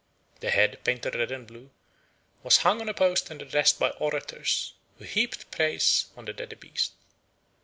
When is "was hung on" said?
2.41-2.89